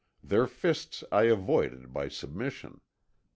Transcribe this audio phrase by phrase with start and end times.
[0.23, 2.81] Their fists I avoided by submission.